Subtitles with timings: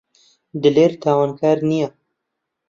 [0.61, 1.89] دلێر تاوانکار نییە.